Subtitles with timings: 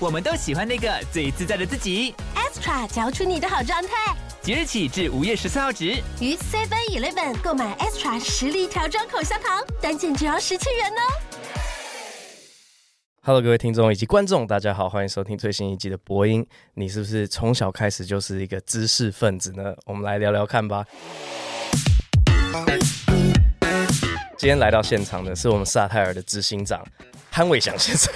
[0.00, 2.14] 我们都喜欢那个最自在的自己。
[2.36, 4.14] Extra 嚼出你的好状态。
[4.40, 5.86] 即日起至五月十四号止，
[6.20, 11.02] 于 Seven Eleven 购买 Extra 实力调装口香糖，单件只要十七元哦。
[13.22, 16.46] Hello，各位听众以及观众，大家好，欢迎收听最新一集的播音。
[16.74, 19.74] 你是不是从小开始就是一个知识分子呢？
[19.84, 20.86] 我们来聊聊看吧。
[24.38, 26.86] 今天来到现场的是我们萨泰尔的执行长
[27.32, 28.14] 潘伟祥先生。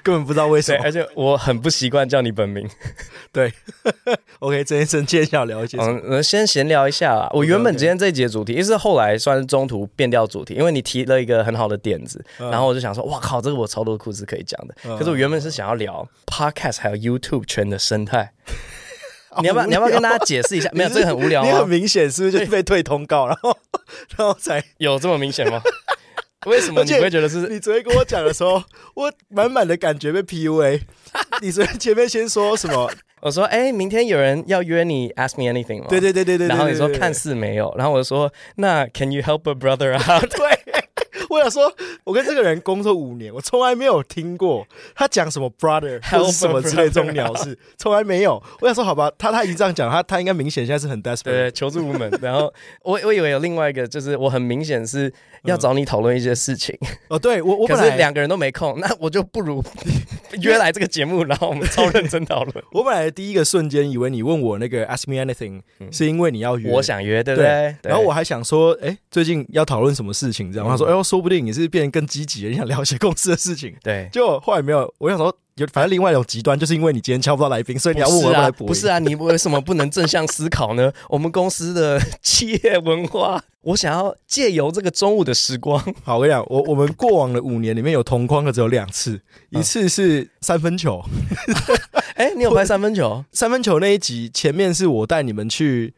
[0.04, 2.68] 根本不知道为什么，而且我很不习惯叫你本名。
[3.32, 3.52] 对，
[4.40, 6.00] OK，这一生今天想聊一些什么？
[6.04, 7.30] 嗯，先闲聊一下啦。
[7.32, 14.74] 我原本今天这一集的主题，因为是后来算是中途变掉主题，因为你提了一个很好的点子，然后我就想说，哇靠，这个我超多故事可以讲的。
[14.96, 18.32] 可是我原本是想要聊 Podcast 还有 YouTube 圈的生态。
[19.40, 19.66] 你要不要？
[19.66, 20.68] 你要不要跟大家解释一下？
[20.72, 21.44] 没有，这个很无聊。
[21.44, 23.56] 你很明显是不是就被退通告，然后
[24.16, 25.62] 然后才有这么明显吗？
[26.46, 27.48] 为什么你会觉得是？
[27.48, 28.62] 你昨天跟我讲的时候，
[28.94, 30.80] 我满满的感觉被 PUA。
[31.42, 32.90] 你昨天前面先说什么？
[33.20, 35.86] 我说，哎，明天有人要约你，ask me anything 吗？
[35.90, 36.48] 对对对对对。
[36.48, 40.22] 然后你说看似没有，然后我就说，那 can you help a brother out？
[40.34, 40.69] 对。
[41.30, 41.72] 我想说，
[42.04, 48.42] 我跟这个人工作五年，我从来没有听过他讲什么 brother 还是什么之类这种鸟事，从来没有。
[48.60, 52.10] 我想说，好吧，他他已经这样讲，他他应该明显现在是很 desperate，对，求助无门。
[52.20, 55.12] 然后我我以为有另外一个，就是我很明显是
[55.44, 56.76] 要找你讨论一些事情。
[56.80, 59.62] 嗯、哦，对我我本来两个人都没空，那我就不如
[60.40, 62.64] 约来这个节目，然后我们超认真讨论。
[62.72, 65.60] 我本来第一个瞬间以为你问我那个 ask me anything，
[65.92, 67.76] 是因为你要约，我想约，对不对？
[67.82, 70.50] 然后我还想说，哎，最近要讨论什么事情？
[70.50, 73.76] 这样他说，哎呦，说不定你是变得更积极的，你想聊一些公司的事情。
[73.82, 74.90] 对，就后来没有。
[74.96, 78.64] 我想说，有反正另外一种极端，就是因为你今天敲不到来宾，所以你要问我来补。
[78.64, 80.90] 不是啊，你为什么不能正向思考呢？
[81.10, 85.78] 我们公司的 企业文化，我想要借由这个中午的时光。
[86.02, 89.20] 好，我跟你讲，我我们过往的五年里面有同框的只有两次，
[89.50, 91.04] 一次是三分球。
[92.14, 93.22] 哎、欸，你有拍三分球？
[93.30, 95.92] 三分球那一集前面是我带你们去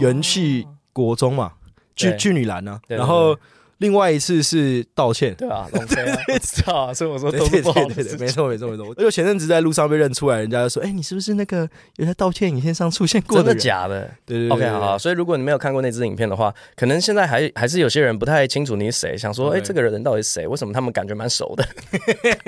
[0.00, 1.54] 元气国中嘛，
[1.96, 3.36] 去去女篮呢，然后。
[3.78, 8.92] 另外一次是道歉，对啊，龙飞啊， 知道啊，所以我说都对对对对，没错没错没错。
[8.96, 14.10] 而且前阵子在路上被认出来，人家就说：“哎，你是不是那个有在道歉影片上出现过的？”真的假的？
[14.26, 14.56] 对对对。
[14.56, 14.98] OK，好好。
[14.98, 20.46] 所以如果你没有看过那支影片的话，可能现在还还是有些人不太清楚你是谁，想说：“哎，这个人到底是谁？
[20.46, 21.64] 为什么他们感觉蛮熟的？”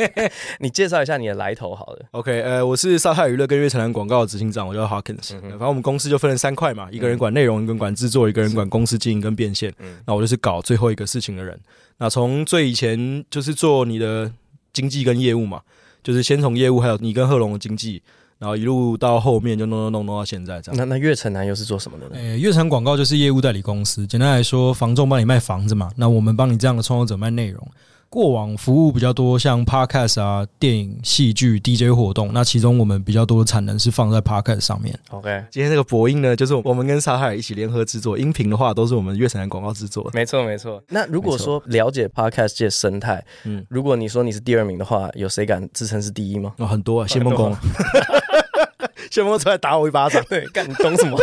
[0.58, 2.06] 你介绍一下你的来头，好了。
[2.10, 5.38] OK，呃，我是沙海娱乐跟悦城南广告的执行长，我叫 Hawkins。
[5.40, 9.72] 反正我们公司就分成三块嘛，一个人管内容，一个人管制作，一个人管公司经营跟变现。
[9.78, 11.58] 嗯，那我就是搞最后一个事情的人。
[11.98, 14.32] 那从最以前就是做你的
[14.72, 15.60] 经济跟业务嘛，
[16.02, 18.00] 就是先从业务，还有你跟贺龙的经济，
[18.38, 20.78] 然后一路到后面就弄弄弄弄到现在这样。
[20.78, 22.16] 那那悦城南又是做什么的呢？
[22.16, 27.66] 诶，悦城广告就是业务代理公司，简单来说，房仲帮你卖房子嘛，那我们帮你这样的创作者卖内容。
[28.10, 32.32] 过往服务比较多，像 Podcast 啊、电影、戏剧、DJ 活动。
[32.34, 34.98] 那其中我们比较多的产能是放在 Podcast 上面。
[35.10, 38.18] OK，今天这个播音呢，就是我们跟沙海尔一起联合制作。
[38.18, 40.10] 音频的话，都是我们悦城南广告制作。
[40.12, 40.82] 没错，没错。
[40.88, 46.52] 那如果说了解 Podcast 界生态，嗯，如果你说你是第二名的话，有谁敢自称是第一吗？
[46.58, 47.56] 哦，很多啊，谢梦工，
[49.08, 50.20] 谢孟恭出来打我一巴掌。
[50.28, 51.16] 对，干你懂什么？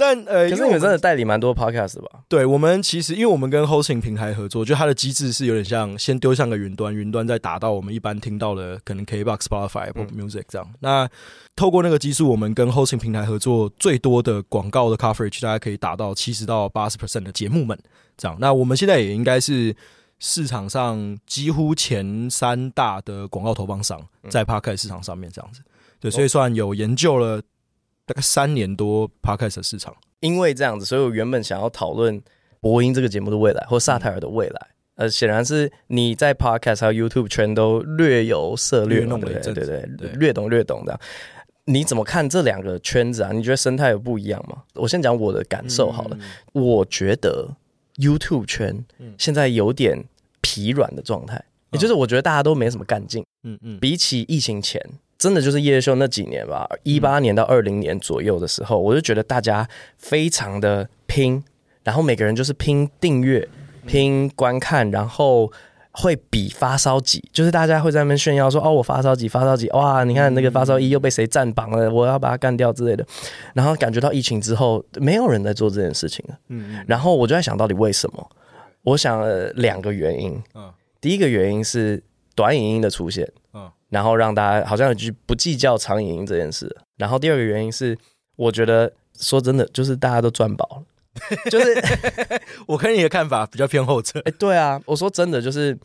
[0.00, 2.20] 但呃，可是你们真的代理蛮多 podcast 吧？
[2.28, 10.64] 对，我们其实因为我们跟 hosting 平台合作，就它的机制是有点像先丢上个云端，云端再打到我们一般听到的可能 KBox、Spotify、Apple Music 这样。
[10.70, 11.10] 嗯、那
[11.56, 17.76] 透过那个技术，我们跟 hosting 平台合作，最多的广告的 coverage 大家可以达到七十到八十 percent 的节目们
[18.16, 18.36] 这样。
[18.38, 19.74] 那我们现在也应该是
[20.20, 25.60] 市场上几乎前三大的广告投放商，在 podcast 市场上面这样子。
[25.98, 27.42] 对，所以算有研究了。
[28.08, 32.20] 大概三年多，Podcast 的市场，因为这样子，所以我原本想要讨论
[32.58, 34.68] 播音这个节目的未来，或萨泰尔的未来。
[34.94, 40.98] 嗯、呃，显然是你在 Podcast 还有 YouTube 全都略有涉猎，弄的对对对，对略懂略懂的。
[41.66, 43.30] 你怎么看这两个圈子啊？
[43.30, 44.62] 你觉得生态有不一样吗？
[44.72, 46.16] 我先讲我的感受好了。
[46.18, 47.46] 嗯、我觉得
[47.96, 48.82] YouTube 圈
[49.18, 50.02] 现在有点
[50.40, 53.22] 疲软的状态，嗯、也就是我觉得大家都没什么干劲。
[53.42, 54.82] 嗯嗯，比起疫情前。
[55.18, 61.42] 真的就是夜秀那几年吧，一八年到二零年左右的时候，我就觉得大家非常的拼，
[61.82, 63.46] 然后每个人就是拼订阅、
[63.86, 65.50] 拼观看，然后
[65.90, 70.04] 会比发烧级，就是大家会在那边炫耀说：“哦，我发烧级，发烧级，哇！
[70.04, 73.04] 你看那个发烧一又被谁占榜了，我要把它干掉之类的。”
[73.54, 76.38] 然后感觉到疫情之后，没有人在做这件事情了。
[76.48, 78.30] 嗯，然后我就在想到底为什么？
[78.82, 80.40] 我想了两个原因。
[80.54, 82.00] 嗯，第一个原因是
[82.36, 86.76] 短影音的出现，嗯，然后让大家好像就不计较长影音这件事。
[86.96, 87.96] 然后第二个原因是，
[88.36, 90.84] 我觉得说真的，就是大家都赚饱了。
[91.50, 91.74] 就是
[92.66, 94.20] 我跟你的看法比较偏后者。
[94.20, 95.76] 哎，对啊，我说真的，就是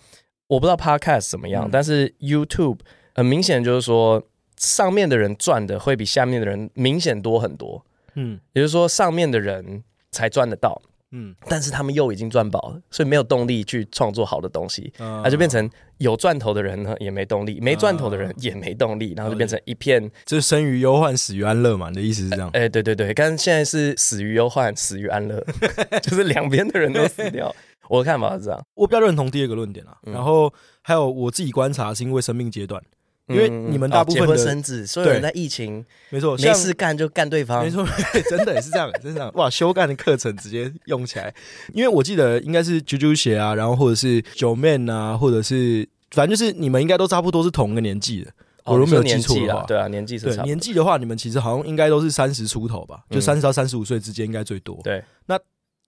[0.48, 2.80] 我不知道 Podcast 怎么样，嗯、但是 YouTube
[3.16, 4.22] 很明显就是说，
[4.58, 7.84] 上面的人赚的会比下面的人明显多很多。
[8.16, 10.80] 嗯，也就是说，上面的人才赚得到。
[11.16, 15.70] 嗯，但是他们又已经赚饱了，所以没有动力去创作好的东西，那、uh, 就变成
[16.00, 21.90] 有赚头的人呢也没动力，没赚头的人也没动力，uh, 然后就变成一片，就是生于忧患，死于安乐嘛。
[21.90, 22.50] 你的意思是这样？
[22.54, 25.40] 哎、对对对，但现在是死于忧患，死于安乐，
[26.02, 27.56] 就是两边的人都死掉。
[27.90, 29.96] 我的看法是这样，我比较认同第二个论点啊。
[30.06, 30.52] 嗯、然后
[30.82, 32.82] 还有我自己观察，是因为生命阶段。
[33.28, 37.88] 因为你们大部分结婚生子，所有人在疫情没错，没事干就干对方，没错，
[38.30, 39.50] 真的也是这样，真的这样哇！
[39.50, 41.34] 修干的课程直接用起来，
[41.74, 48.32] 因为我记得应该是啾啾鞋啊，然后或者是九 man 啊，或者是反正就是你们应该都差不多是同一个年纪的，
[48.66, 54.78] 哦、我都没有记错的话，对啊，年纪是对年纪的话，你们其实好像应该都是三十出头吧，就三十到三十五岁之间应该最多。
[54.84, 55.40] 对，那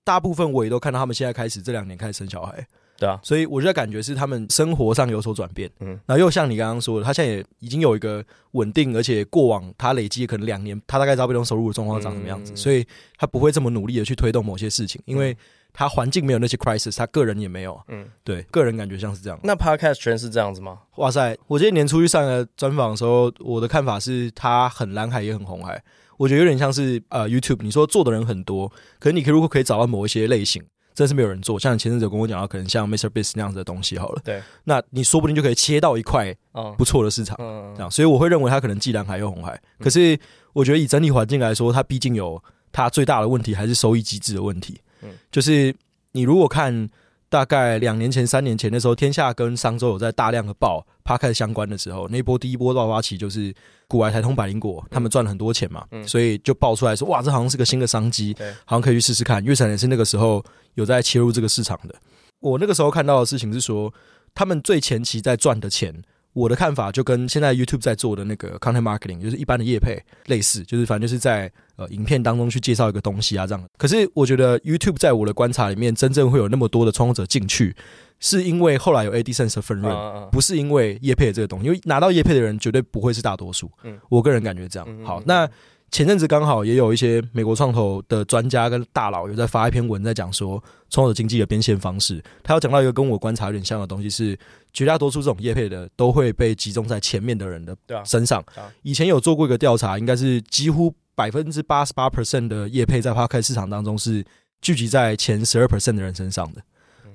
[0.05, 2.65] 大部分我也都看到他们现在开始这两年开始生小孩。
[2.97, 12.85] 对啊，所以我觉得感觉是他们生活上有所转变，嗯，然后又像你刚刚说的，他现在也已经有一个稳定，而且过往他累积可能两年，他大概知道被动收入的状况长什么样子，嗯、所以
[13.17, 15.35] 他不会这么努力的去推动某些事情，因为
[15.73, 19.37] 他环境没有那些 crisis，他个人也没有，嗯，对，个人感觉像是这样。
[19.43, 20.79] 那 podcast 全是这样子吗？
[20.95, 25.83] 哇塞，我今天年出去上个专访的时候，我的看法是他很蓝海也很红海，
[26.17, 30.63] 我觉得有点像是呃 YouTube，你说做的人很多，可是你可以如果可以找到某一些类型。
[30.95, 33.09] 真是没有人做，像前阵子有跟我讲到，可能像 Mr.
[33.09, 34.21] Beast 那样子的东西好了。
[34.23, 36.33] 对，那你说不定就可以切到一块
[36.77, 37.37] 不错的市场，
[37.75, 37.91] 这样。
[37.91, 39.61] 所以我会认为它可能既蓝海又红海。
[39.79, 40.17] 可是
[40.53, 44.79] 我觉得以整体环境来说，它毕竟有它最大的问题还是收益机制的问题。
[45.01, 45.75] 嗯，就是
[46.13, 46.89] 你如果看。
[47.35, 53.53] 大概两年前、三年前的时候，天下跟商周有在大量的报 Podcast 相关的时候，那一波第一波爆发期就是
[53.89, 59.43] 古来、台通、百灵果，他们赚了很多钱嘛，嗯、所以就爆出来说，哇，这好像是个新的商机，对好像可以去试试看。
[59.43, 60.41] 月产也是那个时候
[60.75, 61.95] 有在切入这个市场的。
[62.39, 63.93] 我那个时候看到的事情是说，
[64.33, 65.93] 他们最前期在赚的钱。
[66.35, 73.69] 我的看法就跟现在 YouTube 在做的那个 content marketing，就是一般的业配类似，就是反正就是在呃影片当中去介绍一个东西啊这样。
[73.77, 77.73] 可是我觉得 YouTube 在我的观察里面，真正会有那么多的创作者进去，
[78.19, 79.95] 是因为后来有 AdSense 的分润，
[80.29, 81.67] 不是因为业配的这个东西。
[81.67, 83.71] 因为拿到业配的人绝对不会是大多数。
[83.83, 84.87] 嗯，我个人感觉这样。
[85.05, 85.49] 好，那。
[85.95, 92.21] 前阵子刚好也有一些美国创投的专家跟大佬有在发一篇文，在讲说创作者经济的变现方式。
[92.43, 94.37] 他有讲到一个跟我观察有点像的东西，是
[94.73, 98.43] 绝大多数这种业配的都会被集中在前面的人的身上。
[98.81, 104.21] 以前有做过一个调查，应该是几乎百分之八十八 percent 的业配在 Podcast 市场当中是
[104.59, 106.61] 聚集在前十二 percent 的人身上的。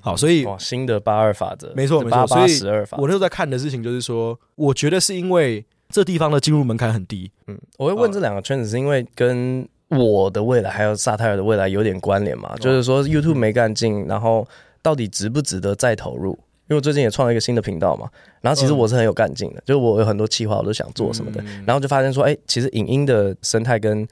[0.01, 2.27] 好，所以新的八二法则，没错没错。
[2.27, 2.59] 所以
[2.93, 5.67] 我那时候在看的事情就是说，我觉得是因为。
[5.91, 7.31] 这地方的进入门槛很低。
[7.47, 12.55] 嗯，我会问这两个圈子，是因为跟我的未来还有萨泰尔的未来有点关联嘛？
[12.57, 14.47] 就是说 YouTube 没干劲，然后
[14.81, 16.33] 到底值不值得再投入？
[16.69, 18.09] 因为我最近也创了一个新的频道嘛，
[18.41, 24.07] 然后其实我是很有干劲的，就是我有很多企划我都想做什么的，然后就发现说，哎，其实影音的生态跟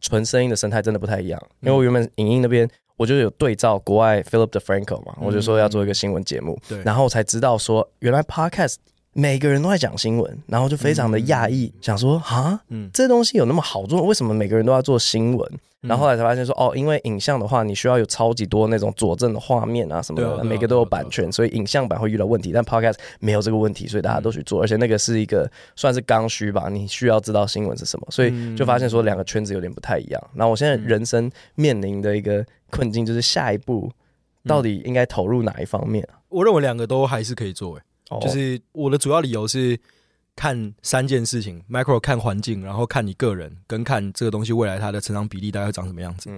[0.00, 1.40] 纯声音的生态真的不太一样。
[1.60, 8.74] 因为我原本影音那边我就有对照国外 Philip DeFranco 嘛，我就说要做一个新闻节目，对，然后才知道说原来 Podcast。
[9.12, 14.02] 每个人都在讲新闻，然后就非常的讶异，嗯、想说啊，嗯，这东西有那么好做？
[14.02, 15.52] 为什么每个人都要做新闻？
[15.82, 22.52] 嗯、然后后来才发现说，哦，因为影像的话，你需要有超级多那种佐证的画面啊什么的，啊、每个都有版权，所以影像版会遇到问题。
[22.52, 30.22] 但 Podcast 没有这个问题，所以大家都去做，而且那个是一个算是刚需吧，你需要知道新闻是什么，所以就发现说两个圈子有点不太一样。
[30.34, 33.90] 那我现在人生面临的一个困境就是下一步
[34.44, 36.06] 到底应该投入哪一方面？
[36.28, 37.82] 我认为两个都还是可以做，诶。
[38.20, 39.78] 就是我的主要理由是
[40.34, 46.30] 看三件事情：micro 看环境，然后看你个人，跟看这个东西未来它的成长比例大概会长什么样子。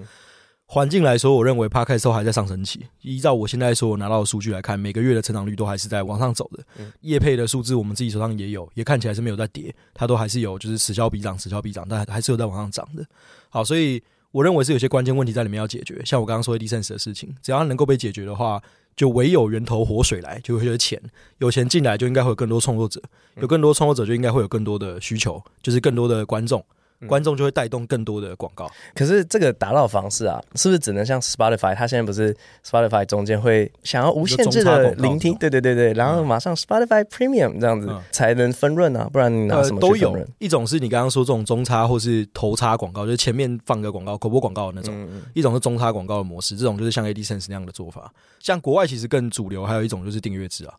[0.66, 2.86] 环境来说，我认为 Podcast 都还在上升期。
[3.02, 6.64] 依照我现在所拿到的数据来看，每个月的成长率都还是在往上走的。
[7.02, 13.04] 业配的数字我们自己手上也有，也看起来是没有在跌，它都还是有，就是此消彼长，此消彼长，但还是有在往上涨的。
[13.50, 16.02] 好，所以我认为是有些关键问题在里面要解决。
[16.06, 18.62] 像我刚刚说的 d e c e n s e 的事情，只要能够被解决的话。
[18.96, 21.00] 就唯有源头活水来，就会有钱，
[21.38, 23.00] 有钱进来就应该会有更多创作者，
[23.36, 26.64] 有更多创作者就应该会有更多的需求，就是更多的观众。
[27.06, 28.70] 观众就会带动更多的广告。
[28.94, 31.74] 可是这个打造方式啊，是不是只能像 Spotify？
[31.74, 39.80] 它现在不是 Spotify 中间会想要无限制的聆听，对对对对，然后马上 Spotify Premium 这样子才能分润啊，不然你拿什么？
[39.80, 44.94] 都有一种是你刚刚说这种中插或是头插广告，就是前面放个广告、口播广告的那种；
[45.34, 48.12] 一种是中插广告的模式，这种就是像 AdSense 那样的做法。
[48.38, 50.74] 像国外其实更主流，还有一种就是订阅制啊，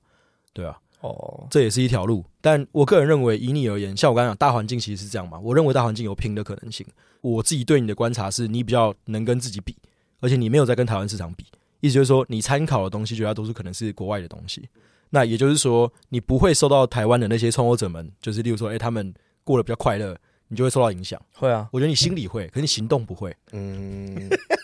[0.54, 0.78] 对啊。
[1.04, 5.38] 哦，这也是一条路，但我个人认为，以你而言，像我刚刚讲，大环境其实是这样嘛。
[5.38, 6.86] 我认为大环境有拼的可能性。
[7.20, 9.76] 我自己对你的观察是，你比较能跟自己比，
[10.22, 11.46] 而且你没有在跟台湾市场比。
[11.82, 14.70] 意思就是说，你参考的东西绝大多数可能是国外的东西。
[15.10, 20.18] 那也就是说，你不会受到台湾的那些创作者们，就是例如说，哎，他们过得比较快乐，
[20.48, 21.22] 你就会受到影响。
[21.34, 23.36] 会啊，我觉得你心里会，可是你行动不会。
[23.52, 24.30] 嗯。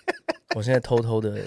[0.55, 1.39] 我现在偷偷的，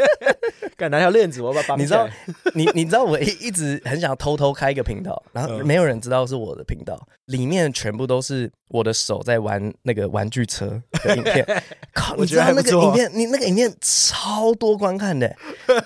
[0.76, 1.76] 敢拿条链子，我把把。
[1.76, 2.06] 你知道，
[2.54, 11.46] 你你知道，我一一直很想偷偷开一个频道，然后没有人知道是我的频道，里面全部都是我的手在玩那个玩具车的影片。
[11.94, 15.34] 靠，你知道那个影片，你那个影片超多观看的，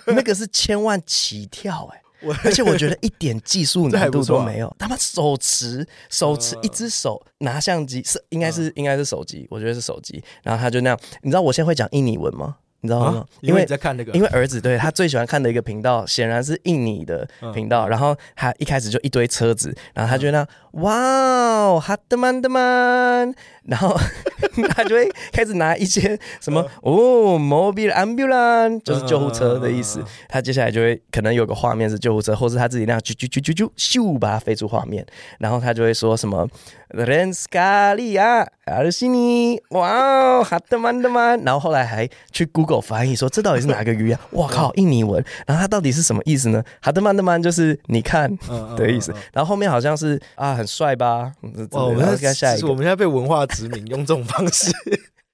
[0.06, 2.02] 那个是千万起跳哎。
[2.44, 12.56] 而且我觉得一点技术 难度都没有，他们手持手持一只手拿相机是应该是应该是手机，我觉得是手机，然后他就那样，你知道我现在会讲印尼文吗？
[12.82, 13.26] 你知道吗？
[13.40, 17.88] 因为你在看那个，因为儿子对他最喜欢看的一个频道，显然是印尼的频道。
[17.88, 23.34] 然后他一开始就一堆车子，然后他就那样，哇哦，哈德曼德曼，
[23.64, 23.94] 然后
[24.74, 30.02] 他就会开始拿一些什么哦，mobile ambulance，就是救护车的意思。
[30.28, 35.04] 他接下来就会可能有个画面是救护车，或是他自己那样啾啾啾啾啾咻把它飞出画面，
[35.38, 36.48] 然后他就会说什么。
[36.92, 44.20] 人斯卡利亚，阿西尼，哇哦，哈德曼德曼，然后后来还去 Google 翻译说，这到底是哪个语啊？
[44.32, 46.62] 哇靠，印尼文，然后它到底是什么意思呢？
[46.80, 48.34] 哈德曼德曼就是你看
[48.76, 51.32] 的意思，然后后面好像是啊很帅吧？
[51.72, 54.70] 哦，我们下一个我们现在被文化殖民， 用这种方式。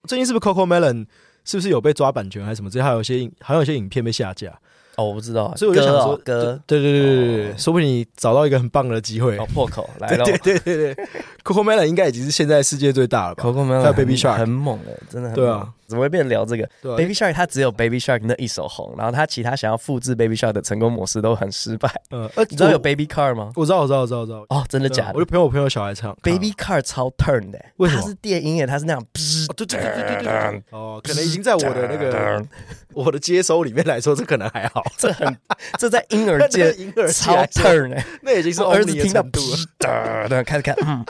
[0.08, 1.06] 最近是不是 Coco Melon
[1.44, 2.70] 是不是有被抓版权还是什么？
[2.70, 4.58] 之类，还有一些影，还有一些影片被下架。
[4.96, 10.24] 哦，我不知道，所以我就想说，哥，对对对对对，说不定你找到一个很棒的机会，破口来了。
[10.24, 11.06] 对对对对，
[11.44, 15.32] CoComelon 应该已经是现在世界最大了吧？CoComelon 还有 Baby Shark 很猛的，真的。
[15.34, 21.90] 对啊，怎么会变成聊这个？Baby Shark 它只有 Baby Shark 那一首红，然后他其他想要复制 Baby Shark 的成功模式都很失败。
[22.10, 23.52] 嗯， 你知道有 Baby Car 吗？
[23.56, 24.46] 我知道，我知道，我知道，我知道。
[24.48, 25.12] 哦，真的假的？
[25.14, 28.02] 我就陪我朋友小孩唱 Baby Car 超 turn 的，为什么？
[28.02, 29.06] 它是电音乐，它是那样，
[29.56, 30.62] 对对对对对。
[30.70, 32.44] 哦，可能已经在我的那个
[32.94, 35.36] 我的接收里面来说，这可能还好， 这很。
[35.78, 36.72] 这在婴儿界
[37.12, 40.28] 超 turn 呢，那已经是儿子听到度了。
[40.28, 41.04] 对，开始看，嗯，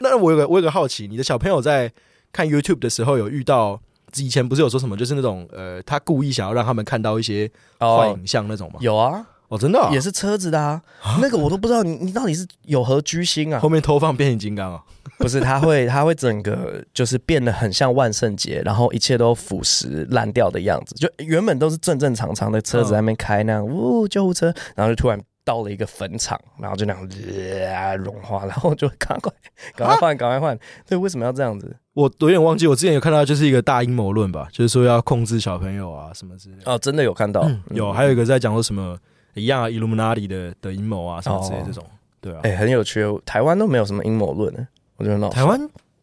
[0.00, 1.90] 那我有个我有个好奇，你的小朋友在
[2.36, 3.80] 看 YouTube 的时候，有遇到
[4.16, 7.50] 以前不是有说什么，就是那种呃，他故意想要让他们看到一些
[7.80, 8.78] 坏影像那种吗？
[8.80, 10.82] 有啊，哦，真的，也是车子的啊，
[11.22, 13.58] 那个我都不知道，你你到底是有何居心啊？
[13.58, 14.82] 后面偷放变形金刚啊？
[15.18, 20.94] 不是，他会他会整个就是变得很像万圣节，然后一切都腐蚀烂掉的样子。
[20.96, 29.32] 就原本都是正正常常的车子在那边开那样，呜，救护车，然后就突然到了一个坟场，然后就那样啊 融化，然后就赶快
[29.76, 30.58] 赶快换，赶快换。
[30.88, 31.74] 对，为什么要这样子？
[31.92, 36.72] 我有点忘记，我之前有看到就是一个大阴谋论吧，就是说要控制小朋友啊什么之类的。
[36.72, 38.98] 哦，真的有看到，嗯、有，还有一个在讲说什么
[39.34, 41.84] 一样啊，Illuminati 的的阴谋啊什么之类的这种。
[41.84, 44.66] 哦、对啊，哎、欸，很有趣，台湾都没有什么阴谋论呢。
[44.96, 45.60] 我觉得台湾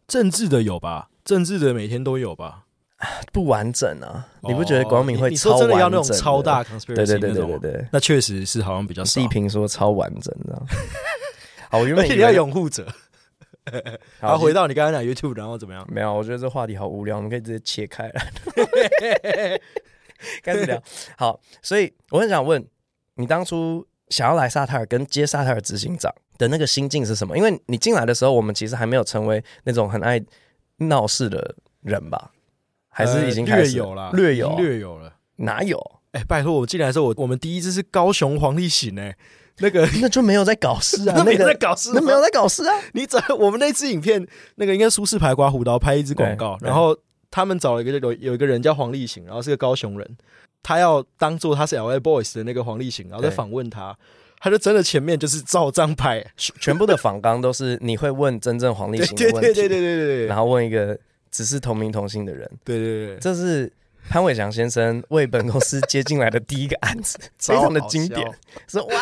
[0.08, 2.63] 政治的有吧，政治的每天都有吧，
[3.32, 4.26] 不完整啊！
[4.42, 5.66] 你不觉得光明会超完整？
[5.66, 9.20] 你说真的要那种超大 conspiracy 对对对对对对，那确实是好像比较少。
[9.20, 10.62] 地平说超完整的，
[11.70, 12.86] 好，我原本你要拥护者。
[14.20, 15.86] 好，回到你刚刚讲 YouTube，然后怎么样？
[15.90, 18.26] 没有，我觉得这话题好无聊，我们可以直接切开来，
[20.42, 20.82] 开始聊。
[21.16, 22.62] 好，所以我很想问
[23.14, 26.12] 你，当初想要来沙特尔跟接沙特尔执行长。
[26.36, 27.38] 的那个心境是什么？
[27.38, 30.20] 因为你进来的时候，我们其实还没有成为那种很爱
[30.78, 32.32] 闹事的人吧？
[32.94, 35.12] 还是已经开始、呃、略有了，略有略有了？
[35.36, 35.76] 哪有？
[36.12, 39.16] 哎、欸，拜托，我进来的时候，我我们第一支是高雄黄立行哎，
[39.58, 42.74] 那个 那就没有在搞事啊， 那没有在搞事，那没有在搞事啊！
[42.92, 44.24] 你找我们那支影片，
[44.54, 46.96] 那个应该苏式排刮胡刀拍一支广告，然后
[47.32, 50.16] 他们找了一个有有一个人叫黄立行，然后是个高雄人，
[50.62, 53.96] 他要当做他是 LA Boys 的那个黄立行，然后再访问他。
[54.40, 60.98] 他就真的前面就是照章拍，全部的访纲都是你会问真正黄立行的 问题，对对对对对对，然后问一个
[61.34, 63.70] 只是同名同姓的人，对对对，这是
[64.08, 68.24] 潘伟祥先生为本公司接进来的第一个案子， 非常的经典。
[68.68, 68.94] 说哇，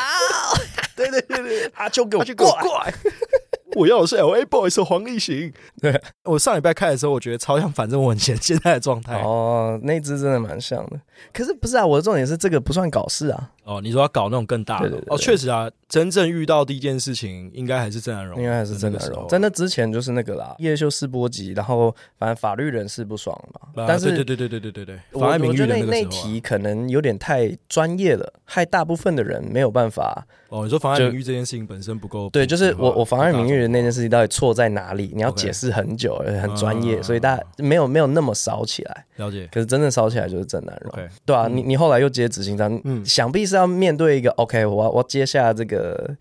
[0.96, 2.94] 对对对对，阿秋给我过来，
[3.76, 5.52] 我要的是 LA Boys 和黄立行。
[5.80, 9.20] 对，我上礼拜开的时候，我觉得超像，反正我很现 现在的状态。
[9.22, 11.00] 哦，那只真的蛮像的。
[11.32, 11.86] 可是不是啊？
[11.86, 13.50] 我的重点是这个不算搞事啊。
[13.64, 14.88] 哦，你说要搞那种更大的？
[14.88, 19.24] 对对对对哦，确实啊，真正遇到第一件事情，应该还是郑南荣，应该还是郑南荣。
[19.28, 23.82] 在那之前就是那个啦，叶秀试播集，然后反正法律人士不爽嘛。
[23.82, 30.26] 啊、但是对对对对对对对，我我觉得那那题可能有点太专业了，害大部分的人没有办法。
[30.50, 32.28] 哦，你说妨碍名誉这件事情本身不够？
[32.28, 35.10] 对，就是我我妨碍名誉的那件事情到底错在哪里？
[35.14, 39.06] 你要解释很久，而且很专业，所以大家没有没有那么烧起来。
[39.16, 39.48] 了解。
[39.50, 40.92] 可是真正烧起来就是郑南榕。
[40.92, 46.14] Okay, 对啊，你你后来又接执行长，嗯，想必是要面对一个 OK，我我接下这个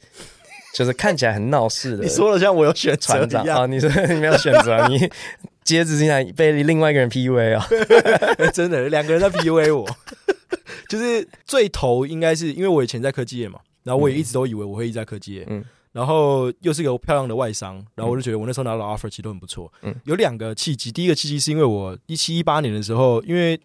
[0.74, 2.04] 就是看起来很闹事的。
[2.08, 3.66] 你说了像我有选船长啊？
[3.68, 4.98] 你说你没有选择，你
[5.66, 7.68] 接执行长被另外一个人 PUA 啊？
[8.54, 9.86] 真的，两个人在 PUA 我。
[10.90, 23.60] 就是最头应该是因为我以前在科技业嘛，然后我也一直都以为我会一直在科技业，嗯，然后又是个漂亮的外商，然后我就觉得我那时候拿到 offer 其实都很不错，嗯，有两个契机，第一个契机是因为我一七一八年的时候，因为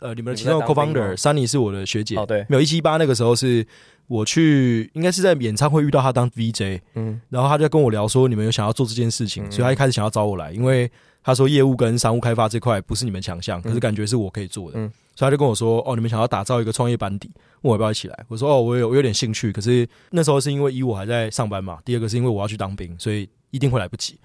[0.00, 3.66] 呃，你们的其中的 co-founder Sunny 是我的学姐，哦对，没有一七一八那个时候是
[4.08, 10.90] 我去，应该是在演唱会遇到他当 VJ，嗯，然后他就跟我聊说你们有想要做这件事情，所以他一开始想要找我来，因为
[11.26, 14.92] 他说业务跟商务开发这块不是你们强项，可是感觉是我可以做的，嗯。
[15.16, 17.28] 所以他就跟我说：“哦，你们想要打造一个创业班底，
[17.62, 24.16] 问我要不要一起来？”我说：“哦，我有我有点兴趣。”可是那时候是因为一我还在上班嘛，第二个是因为我要去当兵，所以一定会来不及。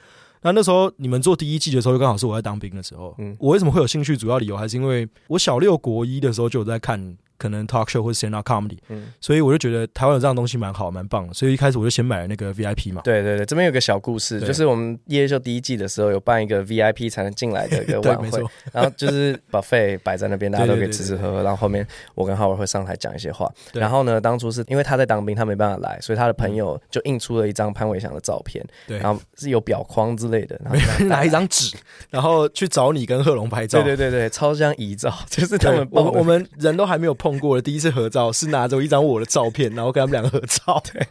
[0.44, 3.16] 那那时候你们做第一季的时候，刚好是我在当兵的时候。
[3.18, 4.16] 嗯，我为什么会有兴趣？
[4.16, 7.18] 主要理由还是因为我小六国一的时候就有在看。
[7.42, 11.34] 可能 talk show 或者 stand up comedy，嗯，所以我就觉得台湾有这样东西蛮好，蛮棒的。
[11.34, 13.02] 所以一开始我就先买了那个 VIP 嘛。
[13.04, 21.42] 对对对，这边有个小故事，就是我们夜秀第一季的时候有办一个 VIP 才能进来的一个 晚会，然后就是 buffet 摆在那边，大家都可以吃吃喝喝。
[21.42, 23.52] 然后后面我跟浩文会上台讲一些话。
[23.74, 31.76] 然后呢，当初是因为他在当兵，他没办法来，所以他的朋友就印出了一张潘伟翔的照片，对，然后是有表框之类的，然后 拿一张纸，
[32.10, 33.82] 然后去找你跟贺龙拍照。
[33.82, 38.12] 对对对对，超像遗照，就是他们我我们人都还没有碰过的第一次合。
[38.12, 40.84] 照是拿着一张我的照片，然后跟他们两个合照。
[40.92, 41.08] 对，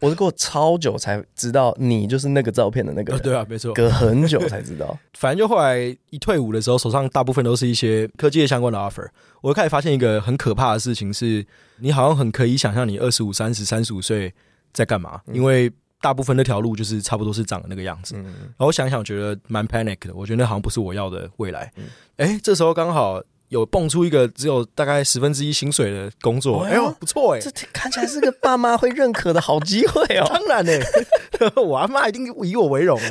[0.00, 3.20] 我是过超久才知道你就是那个照片的那个人。
[3.24, 4.96] 对啊，没错，隔很久才知道。
[5.18, 5.78] 反正就后来
[6.10, 9.08] 一退伍的时候，手上大部分都是一些科技业相关的 offer。
[9.40, 11.44] 我就开始发现一个很可怕的事情是，
[11.78, 14.32] 你好像很可以想象你二十五、三十、三十五岁
[14.72, 15.68] 在干嘛，因为
[16.00, 18.14] 大部分那条路就是差不多是长的那个样子。
[18.14, 20.14] 然后想想，觉得蛮 panic 的。
[20.14, 21.72] 我觉得那好像不是我要的未来。
[22.18, 23.20] 哎，这时候刚好。
[23.48, 30.26] 有蹦出一个只有大概十分之一薪水的工作，哎呦，不错哎，这看起来是个爸妈会认可的好机会哦。
[30.32, 30.72] 当然呢，
[31.56, 33.10] 我阿妈一定以我为荣了。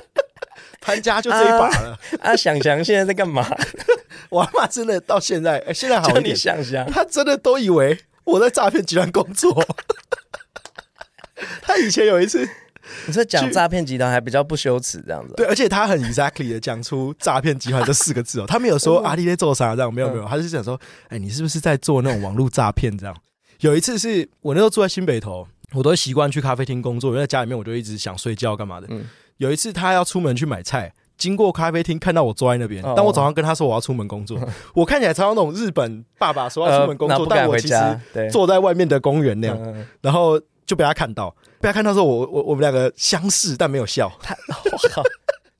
[0.80, 1.98] 潘家就这一把了。
[2.20, 3.46] 啊，想想现在在干嘛？
[4.30, 6.34] 我阿妈真的到现在，哎，现在好一点。
[6.34, 9.62] 想想，他真的都以为我在诈骗集团工作。
[11.60, 12.48] 他以前有一次。
[13.06, 23.16] 你说讲诈骗集团还比较不羞耻这样子，对，而且他很 exactly 的讲出诈骗集团这四个字哦，他没有说阿弟在做啥这样，没有没有，他就是想说，哎，你是不是在做那种网络诈骗这样？
[23.60, 28.86] 有一次是我那时候住在新北头，我都习惯去咖啡厅工作，因为在家里面我就一直想睡觉干嘛的。
[29.38, 34.38] 有一次他要出门去买菜，经过咖啡厅看到我坐在那边，当我早上跟他说我要出门工作，
[34.74, 41.34] 我看起来超像那种日本爸爸说要出门工作，但我其实坐在外面的公园那样，然后就被他看到。
[41.60, 44.10] 被他看到之后，我我我们两个相视，但没有笑。
[44.22, 44.36] 他，
[44.72, 45.02] 我靠！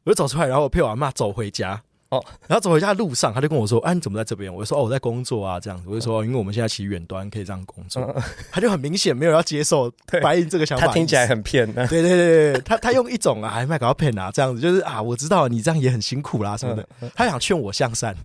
[0.04, 1.82] 我就走出来，然后我陪我阿妈走回家。
[2.10, 8.02] 哦，然后走回家的路上，他就跟我说：“啊，你怎么在这边？”我就说：“哦，我在工作啊，这样子。”我就说：“因为我们现在骑远端可以这样工作。
[8.50, 10.86] ”他就很明显没有要接受白银这个想法。
[10.86, 11.70] 他听起来很骗。
[11.70, 16.88] 对对对对，他他用一种啊，还卖搞骗啊，这样子就是啊，我知道你这样也很辛苦啦什么的。
[17.14, 18.16] 他想劝我向善。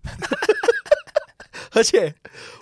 [1.75, 2.15] 而且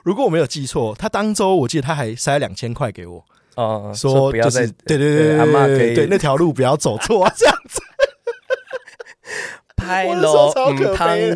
[0.04, 3.24] 如果我没有记错，他当周我记得他还塞两千块给我。
[3.56, 7.82] 哦，说就是对对对，阿嬷可以对那条路不要走错啊，这样子。
[9.76, 11.36] 拍楼超可悲，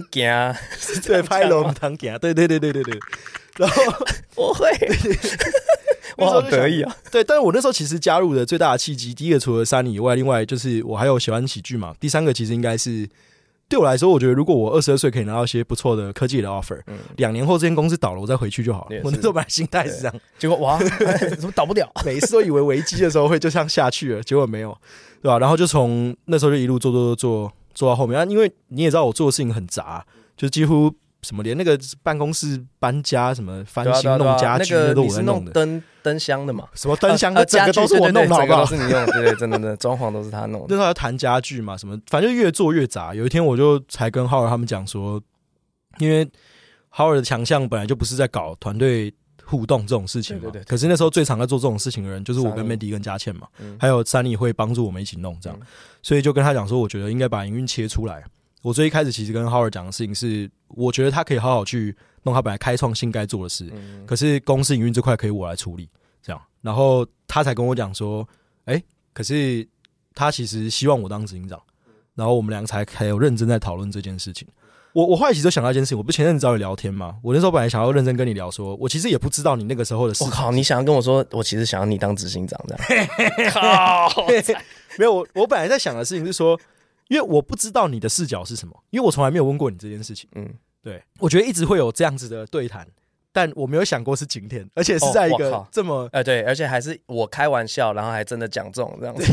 [1.03, 2.99] 对，拍楼 唔通行，对对对对对对。
[3.57, 3.83] 然后
[4.35, 4.69] 我会，
[6.17, 6.95] 我好得意啊。
[7.11, 11.93] 对，但是我那时候其实加入的最大的契机，第一个除了山里以外，另外就是我还有喜欢喜剧嘛。
[11.99, 13.07] 第三个其实应该是。
[13.67, 16.79] 对我来说，我觉得如果我二十二岁可以拿到一些不错的科技的 offer，
[17.17, 19.01] 两、嗯、年后这间公司倒了，我再回去就好了。
[19.03, 20.77] 我那时候本来心态是这样，结果哇，
[21.37, 21.89] 怎么倒不了？
[22.05, 24.77] 每一次都以为危机的时候会就这样下去了，结果没有，
[25.21, 25.39] 对吧？
[25.39, 30.05] 然后就从那时候就一路做做做做做到后面啊，因为你也知道我做的事情很杂，
[30.37, 30.93] 就几乎。
[31.25, 38.63] 什么连那个办公室搬家什么翻新弄家具那个都我在弄的，灯灯箱的嘛，什么灯箱的整个都是我弄的，好不好？
[38.63, 40.67] 是你用，对对，真的的装潢都是他弄的。
[40.69, 43.15] 那时候要谈家具嘛，什么反正越做越杂。
[43.15, 45.19] 有一天我就才跟浩尔他们讲说，
[45.97, 46.29] 因为
[46.89, 49.11] 浩尔的强项本来就不是在搞团队
[49.43, 50.43] 互动这种事情嘛。
[50.43, 50.65] 对对对。
[50.65, 55.65] 可是那时候最常在做这种事情的人，就是我跟 Mandy 跟佳倩嘛，嗯还有 Sunny 会帮助我们一起弄这样，嗯
[56.03, 58.23] 所以就跟他讲说，我觉得应该把营运切出来。
[58.65, 65.87] 我最一开始其实跟 Howard 讲的事情是，我觉得他可以好好去弄他本来开创性该做的事，嗯可是公司营运这块可以我来处理，
[66.23, 66.41] 这样。
[66.63, 68.27] 然后他才跟我讲说，
[68.63, 68.81] 哎，
[69.13, 69.67] 可是
[70.15, 71.61] 他其实希望我当执行长，
[72.15, 74.47] 然后我们两个才才有认真在讨论这件事情。
[74.93, 77.17] 我我后来其实想到一件事情，我不是前阵子找你聊天嘛？
[77.21, 80.23] 我那时候本来想要认真跟你聊说，说我其实也不知道你那个时候的事。
[80.23, 83.07] 我靠，你想要跟我说，我其实想要你当执行长这样？
[83.53, 84.25] 靠，
[84.97, 86.59] 没有，我我本来在想的事情是说，
[87.07, 90.29] 因为我不知道你的视角是什么，因为我从来没有问过你这件事情。
[90.35, 92.87] 嗯，对，我觉得一直会有这样子的对谈，
[93.31, 96.09] 但我没有想过是今天，而且是在一个这么……
[96.11, 99.23] 哎、对，而且还是我开玩笑，然后还真的讲中这样子。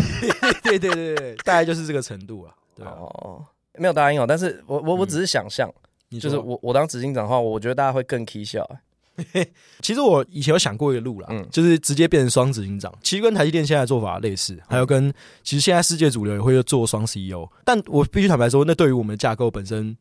[0.62, 2.54] 对对对对，大概就是这个程度啊。
[2.74, 5.70] 对啊，哦，没有答应哦，但是我我我只是想象，
[6.08, 8.68] 你就是我我当执行长的话，我觉得大家会更 k 笑、
[9.82, 11.46] 其实我以前有想过一个路啦，嗯。
[11.50, 19.96] 就是直接变成双执行长，其实跟台积电现在的做法类似，还有跟其实现在世界主流也会做双 CEO，但我必须坦白说，那对于我们的架构本身，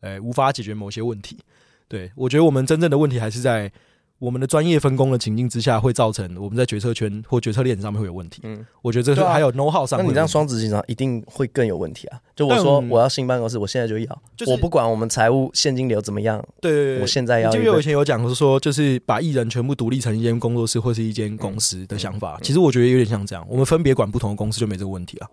[0.00, 1.38] 诶，无法解决某些问题。
[1.88, 3.70] 对，我觉得我们真正的问题还是在
[4.22, 8.40] 我们的专业分工的情境之下，会造成我们在决策圈或决策链上面会有问题。
[8.44, 12.20] 嗯，我觉得这是还有 know how 上那你这样双执行长一定会更有问题啊！
[12.36, 22.38] 就我说我要新办公室，我现在就要，就是我不管我们财务现金流怎么样，对对对，我现在要一个你记不记得我以前有讲过说，就是把艺人全部独立成一间工作室或是一间公司的想法。
[22.42, 25.28] 其实我觉得有点像这样，我们分别管不同的公司就没这个问题啊。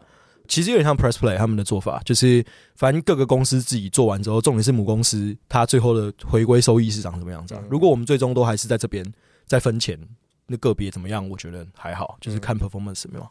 [0.49, 2.43] 其实有点像 Press Play 他们的做法，就是
[2.75, 7.63] 反正各个公司自己做完之后，重点是母公司它最后的回归收益是长什么样子啊。
[7.69, 9.05] 如果我们最终都还是在这边
[9.45, 9.97] 在分钱，
[10.47, 13.29] 那个别怎么样，我觉得还好，就是看 performance 没有。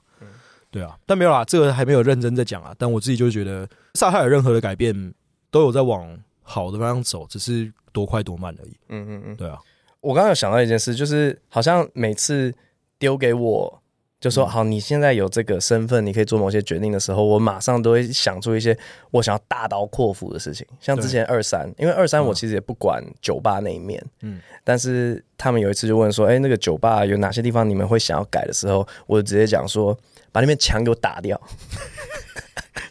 [0.71, 2.75] 对啊，但没有啦，这个还没有认真在讲啊。
[2.79, 5.15] 但我自己就觉得，萨海尔任何的改变
[5.51, 8.77] 都有在往好的方向走，只是多快多慢而已。
[8.91, 9.37] 嗯嗯嗯。
[9.37, 9.59] 对啊，
[10.01, 12.55] 我刚刚有想到一件事，就是好像每次
[12.99, 13.83] 丢给我，
[14.21, 18.77] 就说好，你现在有这个身份，你可以做某些决定的时候，我马上都会想出一些
[19.13, 20.67] 我想要大刀阔斧的事情。
[20.81, 29.97] 像之前二三，因为二三我其实也不管酒吧那一面，嗯，但是他们有一次就问说，哎，那个酒吧有哪些地方你们会想要改的时候，我就直接讲说，
[30.33, 31.41] 把那面墙给我打掉。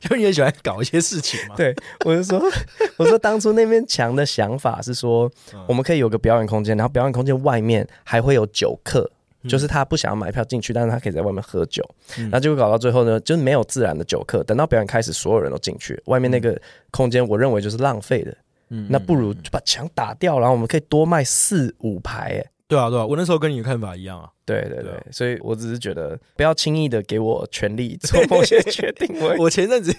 [0.03, 1.55] 因为你也喜欢搞一些事情嘛。
[1.55, 2.41] 对，我就说，
[2.97, 5.29] 我说当初那面墙的想法是说，
[5.67, 9.09] 我们可以有个表演空间，然后表演空间外面还会有酒客，
[9.47, 11.83] 就是他不想要买票进去，但是他可以在外面喝酒。
[12.15, 14.43] 然后结果搞到最后呢，就是没有自然的酒客。
[14.43, 16.59] 等到表演开始，所有人都进去，外面那个
[16.91, 18.35] 空间，我认为就是浪费的。
[18.89, 22.37] 那不如就把墙打掉，然后我们可以多卖四五排。
[22.37, 24.29] 哎，对啊，对啊，我那时候跟你的看法一样啊。
[24.47, 29.19] 对对对对啊，所以我只是觉得不要轻易的给我权利做某些决定。
[29.19, 29.93] 我我前阵子，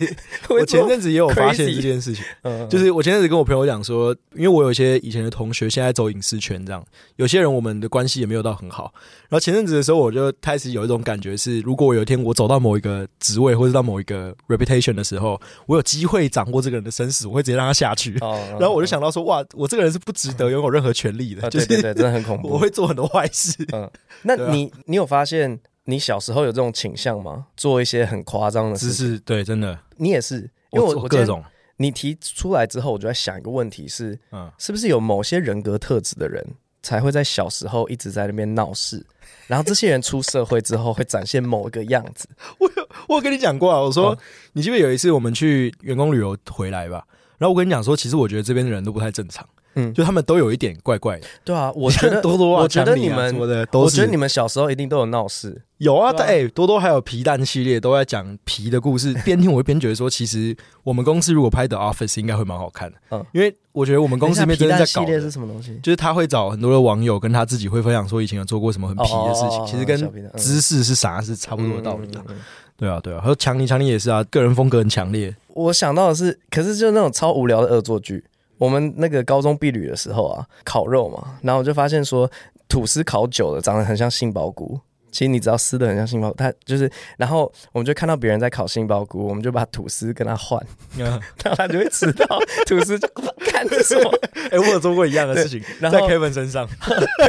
[0.48, 6.82] 我前阵子也有发现这件事情， 嗯就是我前阵子跟我朋友讲说，因为我有一些以前的同学现在走影视圈，这样
[7.16, 8.92] 有些人我们的关系也没有到很好。
[9.28, 18.16] 然后前阵子的时候，我就开始有一种感觉是，如果有一天我走到某一个职位或者到某一个 reputation 的时候，我有机会掌握这个人的生死，我会直接让他下去。
[18.20, 22.48] 哦然后我就想到说，哇，我这个人是不值得拥有任何权利的，啊，就是对对对，真的很恐怖。
[22.48, 23.52] 我会做很多坏事。
[23.72, 23.90] 嗯，
[24.22, 27.46] 那你你有发现你小时候有这种倾向吗？
[27.56, 31.44] 做一些很夸张的事情，知识对，真的，你也是，因为我我今天我各种，
[31.76, 36.44] 你提出来之后，我就在想一个问题是，嗯，是不是有某些人格特质的人
[36.82, 39.04] 才会在小时候一直在那边闹事，
[39.46, 42.28] 然后这些人出社会之后会展现某一个样子？
[43.08, 44.18] 我有跟你讲过啊，我说、嗯。
[44.52, 47.04] 你记不记得有一次我们去员工旅游回来吧？
[47.38, 51.26] 然后我跟你讲说，其实我觉得这边的人都不太正常，嗯就他们都有一点怪怪的。
[51.44, 55.62] 对啊， 我觉得多多啊我觉得你们我觉得你们小时候一定都有闹事。
[55.78, 65.78] 有啊，哎、多多还有皮蛋系列都在讲皮的故事， 边听我会边觉得说，其实我们公司如果拍的 Office 应该会蛮好看的，嗯因为我觉得我们公司里面真的在搞系列是什么东西？
[65.80, 69.96] 就是他会找很多的网友跟他自己会分享说以前有做过什么很皮的事情，哦哦哦哦其实跟
[70.36, 72.18] 知识是啥是差不多的道理的。
[72.20, 72.42] 嗯嗯嗯嗯
[72.76, 75.34] 对啊，对啊，还有强尼，强尼也是啊，个人风格很强烈。
[75.48, 78.24] 我想到的是，可是就那种超无聊的恶作剧。
[78.58, 82.30] 我们那个高中毕旅的时候啊，烤肉嘛，然后我就发现说，
[82.68, 84.78] 吐司烤久了长得很像杏鲍菇。
[85.10, 90.62] 其实你只要撕的很像杏鲍菇，它就是，然后我们就看到别人在烤杏鲍菇，我们就把吐司跟他换，
[90.98, 91.18] 然后
[91.56, 92.26] 他就会吃到
[92.66, 93.08] 吐司就
[93.50, 94.12] 干这什么？
[94.50, 96.68] 哎、我有做过一样的事情，然后在 Kevin 身上。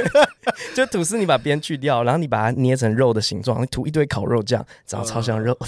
[0.75, 5.67] 就吐司你把边去掉，然后你把它捏成肉的形状，你涂一堆烤肉酱，长得超像肉的。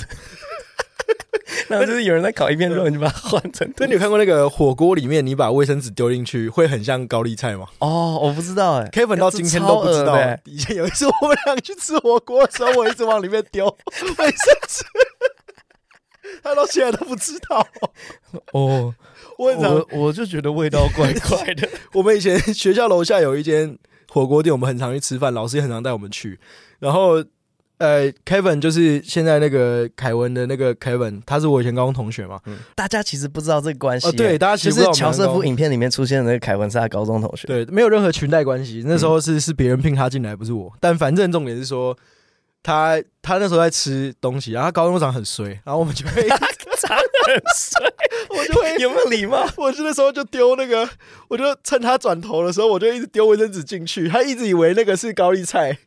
[1.68, 3.72] 然后就是有人在烤一片肉，你就把它换成。
[3.78, 10.18] 那你有看过那个火锅里面，你把卫生纸丢进去，会很像高丽菜吗哦，我不知道哎、？Kevin 到今天都不知道。
[10.46, 13.66] 以前有一次我们两个去吃火锅的时候，我一直往里面丢
[14.18, 14.84] 卫生纸，
[16.44, 17.66] 他到现在都不知道。
[18.54, 18.94] 哦，
[19.38, 21.68] 我我我就觉得味道怪怪的。
[21.94, 23.78] 我们以前学校楼下有一间
[24.10, 26.40] 火锅店，我们很常去吃饭，老师也很常带我们去。
[26.80, 27.24] 然后，
[27.82, 32.40] 呃，Kevin 就是现在那个凯文的那个 Kevin，他是我以前高中同学嘛。
[32.46, 34.08] 嗯，大家其实不知道这个关系。
[34.08, 37.48] 哦，对，大家其实就是乔瑟夫影片里面出现的那个凯文是他高中同学。
[37.48, 38.84] 对，没有任何裙带关系。
[38.86, 40.72] 那时候是是别人聘他进来，不是我。
[40.80, 41.98] 但反正重点是说，
[42.62, 46.28] 他他那时候在吃东西，然后他高中长很衰，然后我们就会。
[46.82, 47.86] 长很帅，
[48.30, 49.46] 我就会有没有礼貌？
[49.58, 50.88] 我那时候就丢那个，
[51.28, 54.08] 我就趁他转头的时候，我就一直丢卫生纸进去。
[54.10, 55.78] 他一直以为那个是高丽菜，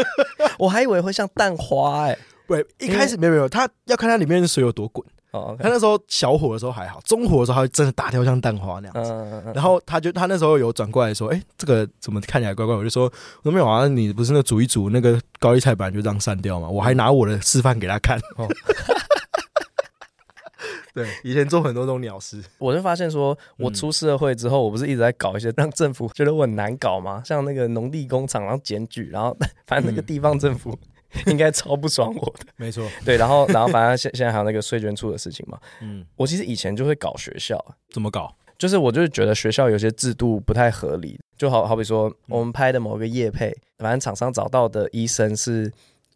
[0.58, 2.18] 我还以为会像蛋花哎、欸。
[2.46, 5.04] 不，一开始没有没有，他要看它里面的水有多滚。
[5.30, 9.10] 哦，他那时候小火的时候还好，中火的时候他会真的打掉像蛋花那样子。
[9.10, 9.52] 嗯嗯。
[9.52, 13.04] 然后他就他那时候有转过来说：“哎，这个怎么看起来怪怪？”我就说
[13.42, 18.16] ：“我说没有啊，你不是那煮一煮那个高丽菜本来就这样散掉吗？”我还拿我的示范给他看。
[18.36, 18.46] 哦。
[20.96, 27.20] 对，以前做很多这种鸟事， 我就发现说，我出社会之后，我不是一直在搞一些让政府觉得我很难搞吗？
[27.24, 30.78] 像那个农地工厂，然后检举，然后 反正那个地方政府
[31.26, 32.46] 应该超不爽我的。
[32.56, 35.58] 没错，对，然后然后反正现现在还有那个税捐处的事情嘛。
[35.80, 37.58] 嗯，我其实以前就会搞学校，
[37.90, 38.32] 怎么搞？
[38.56, 45.72] 就是我就是觉得学校有些制度不太合理，就好好比说我们拍的某个业配，反正厂商找到的医生是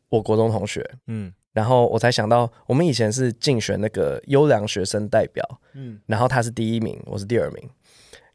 [0.09, 1.33] 我国中同学，嗯。
[1.53, 7.69] 然后我才想到，我们以前是竞选那个优良学生代表，嗯，然后他是第一名，我是第二名。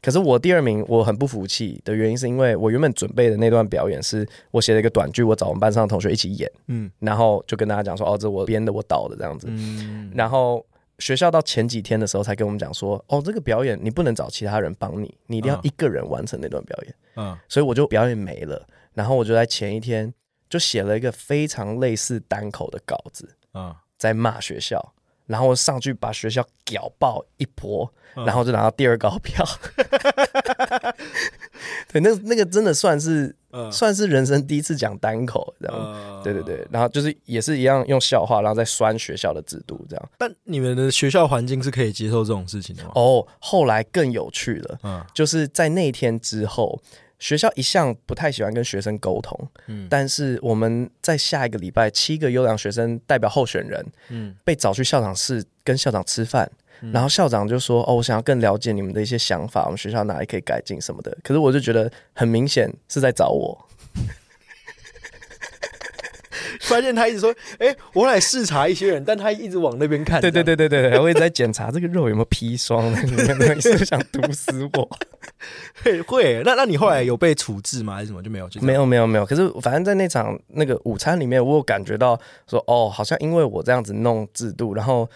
[0.02, 10.62] 可是我第二名，我很不服气的原因是因为我原本准备的那段表演是我写了一个短剧，我找我们班上的同学一起演，嗯，然后就跟大家讲说，哦，这我编的，我导的这样子，嗯，然后
[10.98, 20.12] 学校到前几天的时候才跟我们讲说，哦，这个表演你不能找其他人帮你，你一定要一个人完成那段表演，嗯，所以我就表演没了，然后我就在前一天。
[20.54, 24.94] 就写了一个非常类似单口的稿子啊，在骂学校，
[25.26, 29.44] 然后我上去把学校屌爆一波，然后就拿到第二高票。
[31.90, 33.34] 对，那那个真的算是
[33.72, 36.22] 算是人生第一次讲单口，这样。
[36.22, 40.10] 对对对，然后就是也是一样用笑话，然后再酸学校的制度，这样。
[40.16, 42.92] 但你们的学校环境是可以接受这种事情的吗？
[42.94, 46.80] 哦，后来更有趣了，就是在那天之后。
[47.24, 56.46] 学校一向不太喜欢跟学生沟通，嗯，但是我们在下一个礼拜，七个优良学生代表候选人，嗯，被找去校长室跟校长吃饭，
[56.82, 63.58] 嗯，然后校长就说：“哦，我想要更了解你们的一些想法，我们学校哪里可以改进什么的。”可是我就觉得很明显是在找我。
[66.60, 74.88] 发现他一直说：“哎、欸，我来视察一些人，但他一直往那边看。”对对对对对，还会一直在检查这个肉有没有砒霜， 你们是不是想毒死我？
[75.82, 76.42] 会会。
[76.44, 77.94] 那那你后来有被处置吗？
[77.94, 78.48] 还是什么就没有？
[78.60, 79.26] 没有没有没有。
[79.26, 85.08] 可是反正在那场那个午餐里面，我有感觉到说，哦，好像因为我这样子弄制度，然后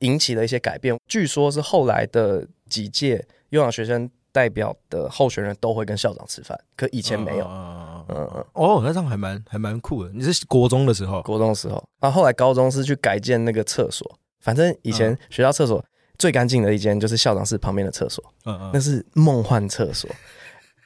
[0.00, 0.96] 引起了一些改变。
[1.08, 4.10] 据说是后来的几届优良学生。
[4.32, 7.44] 代表的候选人都会跟校长吃饭，可以前没有。
[7.46, 10.10] 嗯嗯哦，那这样还蛮还蛮酷的。
[10.12, 11.22] 你是国中的时候？
[11.22, 14.18] 国中的时候，然后后来高中是去改建那个厕所。
[14.40, 15.84] 反正以前学校厕所
[16.18, 18.24] 最干净的一间就是校长室旁边的厕所。
[18.46, 20.08] 嗯嗯，那是梦幻厕所。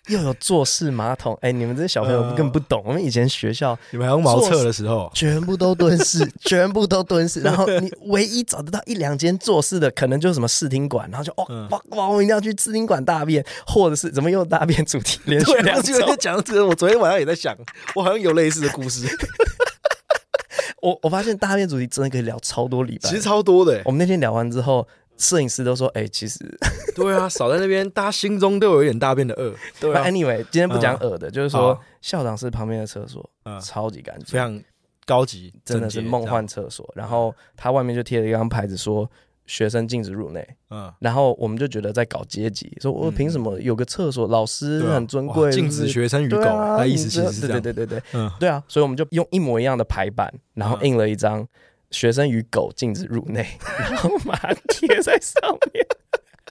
[0.09, 2.83] 又有坐式马桶，哎、欸，你们这些小朋友更不懂。
[2.83, 7.41] 呃、我们以前学校，你们还用茅厕的时候，全部都蹲式， 全部都蹲式。
[7.41, 16.15] 然后你唯一找得到一两间坐式的，可能就是什么视听馆，然后就哦哇哇，我一定要去视听馆大便，或者是怎么又大便主题连续 两周。
[16.17, 17.57] 讲这个，我昨天晚上也在想，
[17.95, 19.07] 我好像有类似的故事。
[20.83, 23.83] 我我发现大便主题真的可以聊超多礼拜，其实超多的、欸。
[23.87, 24.87] 我们那天聊完之后。
[25.17, 26.39] 摄影师都说：“哎、欸，其实
[26.95, 29.55] 对啊，少在那边，大家心中都有一点大便的恶。
[29.81, 34.61] ”对啊，Anyway，今天不讲恶的，嗯、就是说校长室旁边的厕所，嗯，超级干净，非常
[35.07, 36.89] 高级，真的是梦幻厕所。
[36.97, 39.09] 然后他外面就贴了一张牌子，说
[39.47, 40.47] 学生禁止入内。
[40.71, 46.43] 嗯，然后我们就觉得在搞阶级，说我凭什么有个厕所，老师很尊贵，禁止学生与狗？
[46.43, 51.47] 他意思其实是这样，对对对对对，嗯，对啊，所以我们就用一模一样的排版，然后印了一张。
[51.95, 53.47] 学生与狗禁止入内，
[53.79, 55.41] 然后把它贴在上
[55.73, 55.87] 面。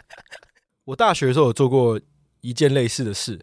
[0.85, 1.99] 我大学的时候有做过
[2.41, 3.39] 一件类似的事，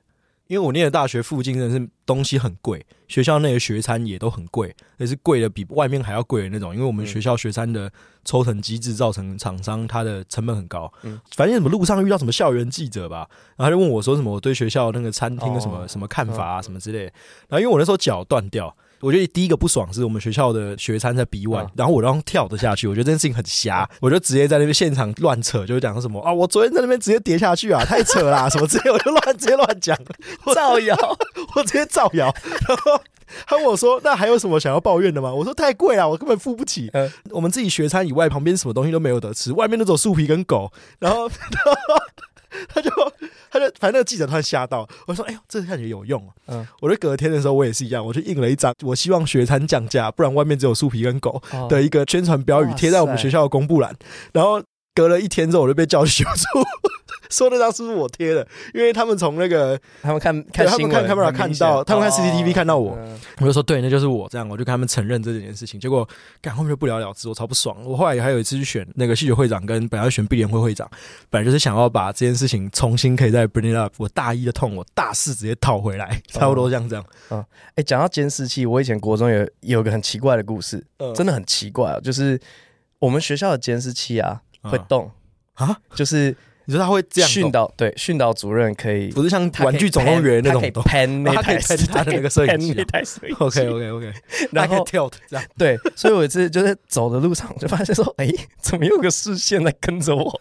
[0.47, 6.75] 因为我念的大学附近真的是东西很贵，学校内的学餐也都很贵，也是贵的比外面还要贵的那种。
[6.75, 7.91] 因为我们学校学餐的
[8.25, 10.93] 抽成机制造成厂商它的成本很高。
[11.03, 17.05] 嗯，反正什么路上遇到什么校园记者吧，然后他就问我说什么我对学校那个餐厅的什么什么看法啊什么之类。
[17.49, 18.77] 然后因为我那时候脚断掉。
[19.01, 29.97] 我觉得第一个不爽是我们学校的学餐在 B one，然后我刚跳得下去，我觉得这件事情很瞎， 我就直接在那边现场乱扯，就讲什么啊，我昨天在那边直接跌下去啊， 太扯啦，什么之类，我就乱直接乱讲，
[30.55, 30.97] 造谣，
[31.57, 32.35] 我直接造谣，
[32.69, 33.01] 然后
[33.47, 35.33] 他问我说，那还有什么想要抱怨的吗？
[35.33, 36.91] 我说太贵了，我根本付不起。
[36.93, 41.73] 嗯，我们自己学餐以外，旁边什么东西都没有得吃，外面那种树皮跟狗，然后，然后
[42.69, 42.91] 他就。
[43.53, 53.95] 他就反正那个记者突然吓到，我说：“哎呦，这个看起来有用。”嗯，我就隔天的时候我也是一样，我就印了一张我希望学餐降价，不然外面只有树皮跟狗的一个宣传标语贴在我们学校的公布栏，
[54.33, 54.63] 然后。
[54.93, 56.43] 隔了一天之后，我就被叫去修 处，
[57.31, 58.47] 说那张是不是我贴的？
[58.75, 64.29] 因为他们从那个他们看看他们看 camera 看到，他们看 CCTV 看到我，嗯我就说对，那就是我。
[64.29, 65.81] 这样我就跟他们承认这件事情。
[65.81, 66.07] 结果
[66.43, 67.77] 干后面就不了了之，我超不爽。
[67.85, 70.89] 我后来还有一次去选那个戏剧会长，跟本来要选毕联会会长，
[71.31, 73.93] 本来就是想要把这件事情重新可以再 bring it up。
[73.97, 77.05] 我大一的痛，我大四直接套回来，差不多像这样。
[77.31, 77.45] 嗯，
[77.77, 82.39] 哎，讲到监视器，我以前国中有有个很奇怪的故事，真的很奇怪啊，就是
[82.99, 85.11] 我们学校的监视器啊会动。
[85.55, 86.35] 啊，就是
[86.71, 93.43] 你说他会这样训导，对，训导主任可以，不是像玩具总动员那种喷那台，喷他的那个摄影机，那台摄影机。
[93.43, 94.13] OK OK OK，
[94.53, 98.29] 然后跳这样， 对，所以我有一次就是走的路上就发现说，哎，
[98.61, 100.41] 怎么有个视线在跟着我？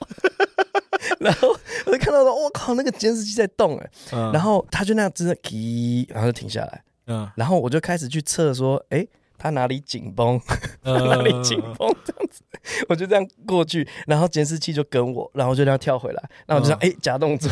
[1.19, 1.49] 然后
[1.87, 3.89] 我就看到说，我靠，那个监视器在动哎，
[4.31, 9.07] 然后他就那样真的滴，然后就停下来，嗯，然后我就开始去测说，哎。
[9.41, 10.37] 他哪里紧绷，
[10.83, 12.41] 哪里紧绷，这样子，
[12.87, 17.51] 我就这样过去，然后监视器就跟我，然后就这样跳回来，然后我就这样哎假动作，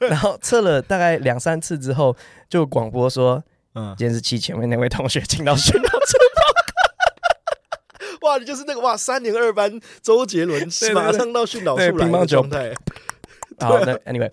[0.00, 2.16] 然后测了大概两三次之后，
[2.48, 3.42] 就广播说，
[3.74, 6.18] 嗯，监视器前面那位同学听到训导处
[8.22, 12.72] 哇，你就是那个哇，三年二班周杰伦，马上到训导处来的状态。
[13.58, 14.30] 好，那 anyway。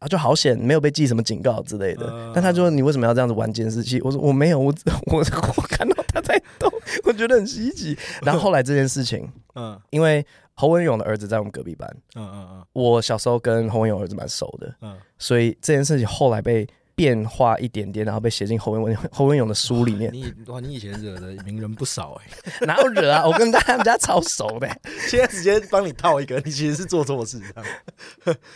[0.00, 2.06] 啊，就好险，没有被记什么警告之类的。
[2.06, 4.74] 呃、但他就说：“你为什么要这样子玩监视器？”我说：“我没有，我
[5.12, 5.18] 我
[5.56, 6.68] 我看到他在动，
[7.04, 16.66] 我觉得很稀奇。”然后后来这件事情， 嗯，因为侯文勇的儿子在我们隔壁班，嗯嗯嗯，我小时候跟侯文勇儿子蛮熟的，嗯，所以这件事情后来被。
[17.00, 20.12] 变化一点点，然后被写进侯文 侯文勇的书里面。
[20.12, 22.26] 你哇，你以前惹的名人不少哎、
[22.58, 23.26] 欸， 哪有惹啊？
[23.26, 24.68] 我跟他们家超熟的，
[25.08, 27.40] 现在直接帮你套一个，你其实是做错事。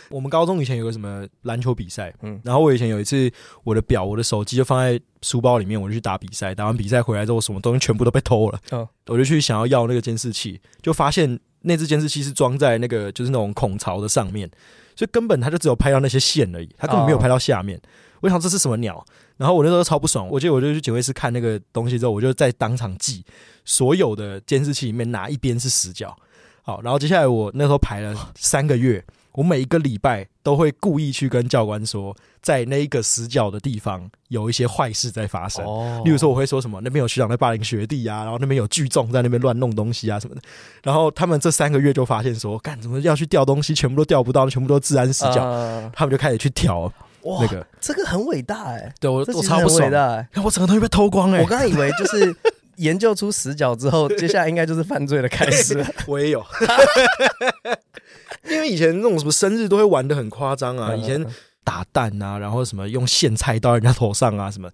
[0.09, 3.31] 我们高中以前有个什么篮球比赛，嗯，然后我以前有一次，
[3.63, 8.59] 我的表、我的手机就放在书包里面，我就去打比赛，打完比赛回来之后，什么东西全部都被偷了。
[8.69, 14.47] 嗯，我就去想要要那个监视器，就发现那只监视器是装在那个就是那种孔槽的上面，
[14.95, 17.75] 所以根本他就只有拍到那些线而已，他根本没有拍到下面。
[17.77, 17.81] 哦
[18.25, 19.05] 我想这是什么鸟？
[19.37, 23.23] 然后我那时候超不爽，我记得我就去警卫室看那个东西之后，我就在当场记
[23.63, 26.17] 所有的监视器里面哪一边是死角。
[26.63, 35.63] 好，然后接下来我那时候排了三个月，我每一个礼拜都会故意去跟教官说，在那一个死角的地方有一些坏事在发生。
[35.63, 40.41] 哦，例如说我会说什么那边有学长在霸凌学弟啊，然后那边有聚众在那边乱弄东西啊什么的。
[40.81, 46.91] 然后他们这三个月就发现说，干怎么要去调东西，全部都调不到，全部都治安死角，呃、他们就开始去调。
[47.25, 49.91] 哇，那个这个很伟大哎、欸，对我我超不爽，
[50.31, 52.35] 看我整个东西被偷光哎、欸，我刚刚以为就是
[52.77, 55.83] 研究出死角之后，接下来应该就是犯罪的开始。
[56.07, 56.43] 我也有，
[58.49, 61.25] 因为以前那种什么生日都会玩的很夸张啊，以前
[61.63, 64.69] 打蛋啊，然后什么用线菜到人家头上啊，什么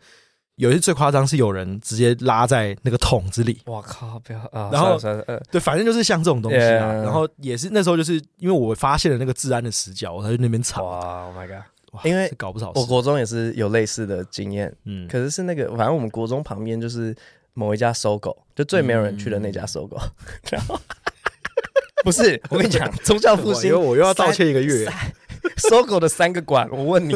[0.56, 4.70] 有一些最夸张是有人直接拉在那个桶子里，我靠，不要啊！
[4.72, 5.00] 然后
[5.50, 10.82] 对，反正就是像这种东西啊，然后也是那时候就是因为我发现了那个治安的死角，我才去那边查。
[10.82, 11.64] 哇，Oh my god！
[11.92, 17.16] 哇因为搞不少，我国中也是有类似的经验，嗯，可是是那个，反正我们国中旁边就是
[17.54, 19.98] 某一家搜狗，就最没有人去的那家搜狗。
[19.98, 20.12] 嗯、
[20.52, 20.80] 然后
[22.04, 24.90] 不是，我跟你讲， 宗教复兴，我又要道歉一个月。
[25.58, 27.16] 搜狗的三个馆，我问你，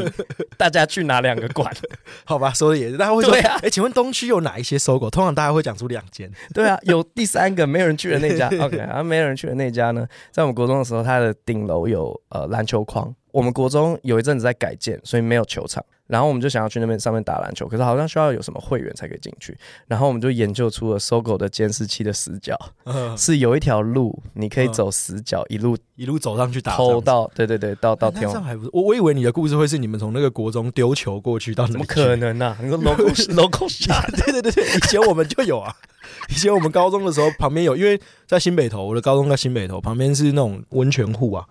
[0.58, 1.72] 大家去哪两个馆？
[2.26, 5.10] 好吧，说的也是，大家会说，哎、啊，请问东区有哪一些搜狗？
[5.12, 8.48] 通常大家会讲出两间，对啊，有第三个没有人去的那家。
[8.60, 13.14] OK，然后没有人去的那家呢，在我们国中的时候，它的顶楼有呃篮球框。
[13.36, 15.84] 我们国中有一阵子在改建，所以没有球场。
[16.08, 19.58] 然后我们就想要去那边上面打篮球，可是好像需要有什么会员才可以进去。
[19.88, 28.42] 然后我们就研究出了搜狗的监视器的死角， 嗯、是有一条路，你可以走死角，嗯、一路一路走上去打，偷到对对对，到到天王。
[28.42, 32.58] 还不是我，我以为你的故事会是你们从那个国中丢球过去到，怎么可能呢、啊？
[32.64, 35.76] 你说 local local shot，对对对对，以前我们就有啊。
[36.30, 41.44] 以前我们高中的时候，旁边有，因为在新北投，我的高中在新北投，旁边是那种温泉户啊。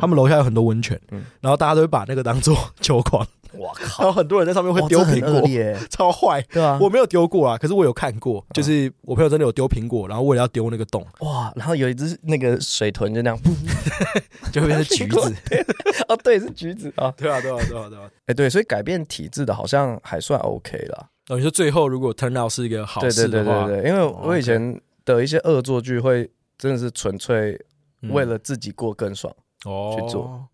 [0.00, 3.26] 他们楼下有很多温泉，嗯、然后大家都会把那个当做球馆。
[3.58, 4.04] 哇靠！
[4.04, 11.52] 然后很多人在上面会丢苹果，超坏，对啊，我没有丢过啊，可是我有看过，就是我朋友真的有丢苹果，然后为了要丢那个洞，哇！
[11.54, 13.38] 然后有一只那个水豚就那样，
[14.50, 15.36] 就会变成橘子。
[16.08, 18.10] 哦，对，是橘子啊，对啊，对啊，对啊，对啊。
[18.24, 21.08] 哎，对，所以改变体质的好像还算 OK 啦。
[21.28, 27.62] 哦，你说最后如果 turn out 是一个好事的话，对对对对对，因为我以前的一些恶作剧会真的是纯粹
[28.08, 29.30] 为了自己过更爽。
[29.64, 30.48] 哦，去做。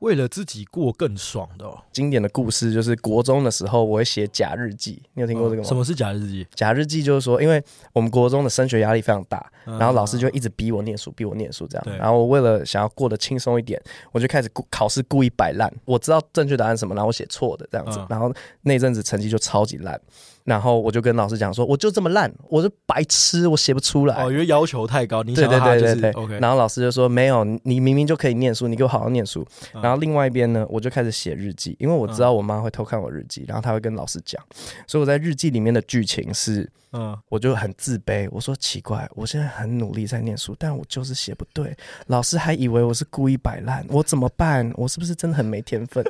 [0.00, 1.78] 为了自己过更爽的、哦。
[1.92, 5.02] 经典的故事就是国中的时候，我会写假日记。
[5.12, 5.62] 你有听过这个吗？
[5.62, 6.46] 哦、什么是假日记？
[6.54, 11.98] 假日记就是说，因为我们国中的升学压力非常大，然后老师就一直逼我念书，逼我念书这样。
[11.98, 13.78] 然后我为了想要过得轻松一点，
[14.10, 15.70] 我就开始考试故意摆烂。
[15.84, 18.02] 我知道正确答案是什么，然后我写错的这样子。
[18.08, 18.32] 然后
[18.62, 20.00] 那阵子成绩就超级烂。
[20.44, 24.24] 然后我就跟老师讲说，我就这么烂，我是白痴，我写不出来。
[24.24, 26.22] 哦，因为要求太高，你想他、就是、对对对对对。
[26.22, 26.38] OK。
[26.40, 29.46] 然后老师就说，没有，你明明就可以念书，你给我好好念书。
[29.74, 34.42] 然后另外一边呢，我就开始写日记，因为我知道我妈会偷看我日记，然后她会跟老师讲，
[34.86, 38.28] 所以我在日记里面的剧情是，嗯，我就很自卑。
[38.32, 41.76] 我说奇怪，我现在很努力在念书，但我就是写不对，
[42.06, 44.70] 老师还以为我是故意摆烂，我怎么办？
[44.74, 46.04] 我是不是真的很没天分？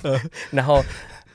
[0.50, 0.82] 然后。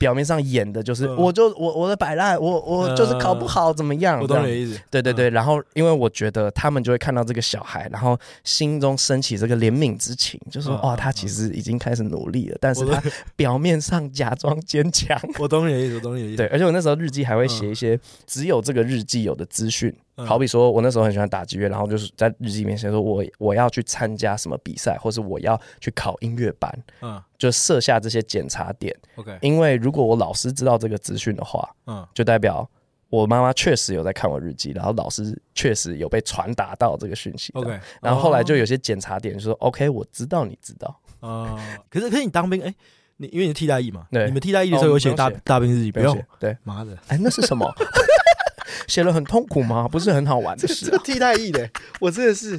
[0.00, 4.18] 表面上演的就是，我就我我的摆烂，我我就是考不好，怎么样？
[4.18, 4.80] 我懂你的意思。
[4.90, 13.02] 对对对，然后因为我觉得他们就会看到这个小孩，然后心中升起这个怜悯之情，就说哦，他其实已经开始努力了，但是他
[13.36, 15.20] 表面上假装坚强。
[15.38, 16.36] 我懂你的意思，我懂你的意思。
[16.38, 19.94] 对，而且我那时候日记还会写一些只有这个日记有的资讯。
[20.26, 28.96] 好比说，我那时候很喜欢打击乐，然后就是在日记里面写说，我我要去参加什么比赛，或是我要去考音乐班，嗯，就设下这些检查点。
[29.16, 32.68] OK，因为如果我老师知道这个资讯的话，嗯，就代表
[33.08, 37.52] 我妈妈确实有在看我日记，然后老师确实有被传达到这个讯息。
[37.54, 41.00] OK，然后后来就有些检查点，就说 OK，我知道你知道。
[41.20, 41.58] 哦，
[41.90, 42.74] 可是可是你当兵，哎，
[43.16, 47.70] 你因为你替代役嘛，对，你们替代役的时候有写大大兵日记，不用，对，妈的，哎，那是什么？
[48.86, 49.86] 写了很痛苦吗？
[49.88, 50.90] 不是很好玩的事。
[51.04, 51.68] 替代役的，
[52.00, 52.52] 我真的是，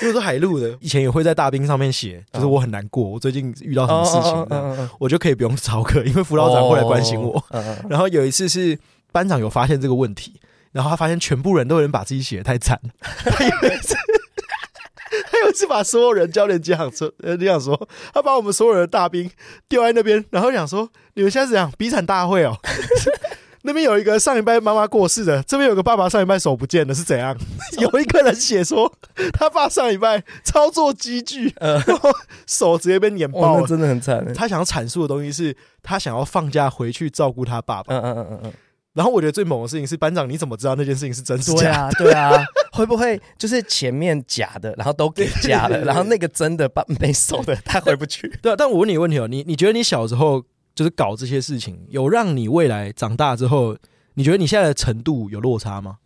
[0.00, 7.44] 因为说海陆的，以前也会在大兵上面写，就是我很难过，我最近遇到什么事情，我就可以不用操课，因为辅导长会来关心我。
[7.88, 8.78] 然后有一次是
[9.12, 10.40] 班长有发现这个问题，
[10.72, 13.94] 然后他发现全部人都有人把自己写的太惨，他有一次，
[15.30, 19.30] 他有一次把所有人教练这样说，呃，这样说，他把我们所有人的大兵
[19.68, 22.56] 丢在那边，然后想说，你们现在是怎样比惨大会哦。
[23.66, 27.36] 那边有一个上礼拜妈妈过世的，这边有个爸爸上礼拜手不见了，是怎样？
[27.78, 28.90] 有一个人写说
[29.32, 32.10] 他爸上礼拜操作机具，然后
[32.46, 34.24] 手直接被碾爆了，真的很惨。
[34.32, 37.92] 他想要阐述的东西是他想要放假回去照顾他爸爸。
[37.94, 38.52] 嗯嗯嗯嗯。
[38.94, 41.90] 然后我觉得最猛的事情是班长，你怎么知道那件事情是真是假？
[41.98, 48.26] 对啊， 对啊，会不会就是前面假的，然后都给假了，然后那个真的把没手的他回不去？
[48.40, 50.44] 对啊，但我问你个问题哦，你你觉得你小时候？
[50.76, 53.76] 就是搞这些事情，有让你未来长大之后，
[54.14, 55.98] 你觉得你现在的程度有落差吗？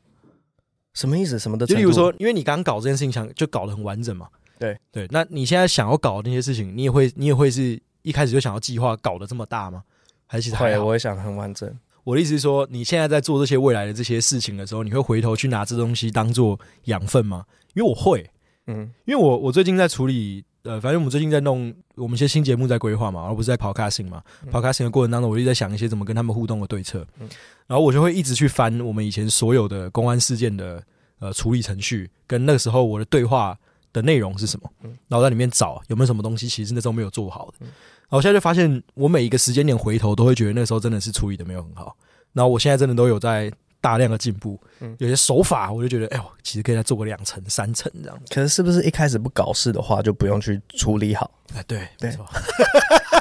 [0.95, 1.39] 什么意思？
[1.41, 1.67] 什么的？
[1.67, 4.29] 就例如说，因为你刚搞这件事情，想就搞得很完整嘛。
[4.61, 9.83] 对对，那你现在想要搞的那些事情，你也会，你也会是一开始就想要计划搞得这么大吗？
[10.27, 10.63] 还是其实？
[10.63, 11.69] 会，我会想得很完整。
[12.05, 17.45] 我的意思是说，你现在在做这些未来的这些事情的时候，你会回头去拿这东西当做养分吗？
[17.75, 18.31] 因为我会，
[18.69, 20.45] 嗯，因为我我最近在处理。
[20.63, 24.23] 呃，反正我们最近在弄我们一些新节目在规划嘛，而不是在 podcasting 嘛。
[24.45, 27.07] 嗯、podcasting 的过程当中，我一直在想一些怎么跟他们互动的对策。
[27.19, 27.29] 嗯、
[27.67, 30.83] 然后我就会一直去翻我们以前所有的公安事件的
[31.19, 33.59] 呃处理程序，跟那个时候我的对话
[33.93, 37.71] 的内容是什么，嗯、然后在里面找有没有什么东西其实那时候没有做好然
[38.11, 41.97] 后我现在就发现，我每一个时间点回头都会觉得那时候真的是处理的没有很好。
[42.33, 43.51] 然后我现在真的都有在。
[43.81, 44.61] 大量的进步，
[44.99, 48.19] 有些手法我就觉得，哎呦，其实可以再做个两层、三层这样。
[48.29, 51.31] 可是是不是一开始不搞事的话，就不用去处理好？
[51.55, 52.27] 哎，对，没错，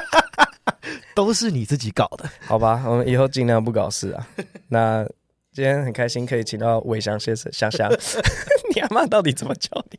[1.14, 2.82] 都是你自己搞的，好吧？
[2.86, 4.26] 我们以后尽量不搞事啊。
[4.68, 5.04] 那
[5.52, 7.90] 今天很开心可以请到伟翔先生，翔翔，
[8.74, 9.98] 你阿妈到底怎么叫你？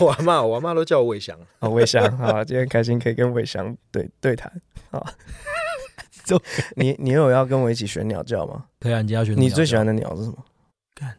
[0.00, 1.38] 我阿妈，我阿妈都叫我伟翔。
[1.58, 4.50] 哦，伟翔，好，今天开心可以跟伟翔对对谈，
[4.90, 5.04] 好。
[6.26, 6.42] 就
[6.74, 8.64] 你，你有要跟我一起学鸟叫吗？
[8.80, 9.32] 可以啊，你要学。
[9.34, 10.36] 你最喜欢的鸟是什么？
[10.94, 11.16] 看，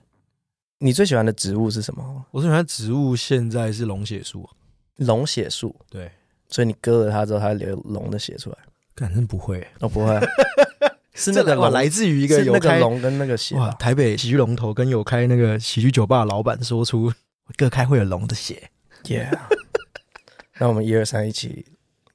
[0.80, 2.26] 你最喜欢的植物是什么？
[2.32, 4.47] 我最喜欢的植物现在是龙血树。
[4.97, 6.12] 龙血树，对。
[6.49, 8.58] 所以你割了它之后，它会流龙的血出来？
[8.95, 10.20] 反正不会，我不会。
[11.14, 13.55] 是那个龙来自于一个有那个龙跟那个血。
[13.55, 17.12] 哇，台北喜剧龙头跟有开那个喜剧酒吧的老板说出
[17.55, 18.70] 割开会有龙的血。
[19.05, 19.36] Yeah。
[20.60, 21.66] 那我们一二三，一起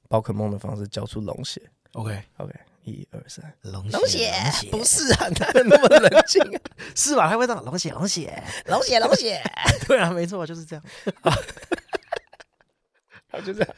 [0.07, 1.61] 宝可梦的方式交出龙血。
[1.93, 2.53] OK，OK。
[2.83, 4.31] 一二三，龙血，
[4.71, 6.59] 不是啊， 哪有那么冷静啊？
[6.95, 7.29] 是吧？
[7.29, 9.41] 他会这样，龙血，龙血，龙血，龙血，
[9.87, 10.83] 对啊，没错，就是这样。
[13.31, 13.75] 他，就这样。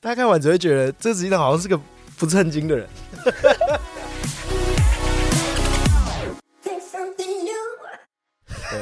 [0.00, 1.78] 大家看完只会觉得这实际上好像是个
[2.16, 2.88] 不正经的人。
[8.70, 8.80] 对，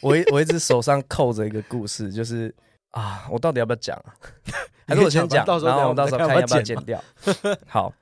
[0.00, 2.54] 我一我一直手上扣着一个故事，就是
[2.90, 4.14] 啊，我到底要不要讲啊？
[4.88, 7.02] 还是我先讲，然后我到时候看要不要剪掉。
[7.66, 7.92] 好。